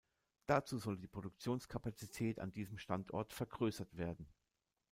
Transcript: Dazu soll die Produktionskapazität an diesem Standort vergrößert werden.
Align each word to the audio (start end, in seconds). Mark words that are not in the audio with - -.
Dazu 0.47 0.79
soll 0.79 0.97
die 0.97 1.07
Produktionskapazität 1.07 2.39
an 2.39 2.51
diesem 2.51 2.79
Standort 2.79 3.33
vergrößert 3.33 3.95
werden. 3.97 4.25